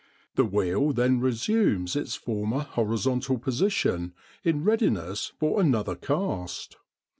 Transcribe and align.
The 0.33 0.45
wheel 0.45 0.93
then 0.93 1.19
resumes 1.19 1.95
its 1.95 2.15
former 2.15 2.61
horizontal 2.61 3.37
position 3.37 4.13
in 4.43 4.63
readiness 4.63 5.31
for 5.39 5.61
another 5.61 5.93
cast. 5.95 6.77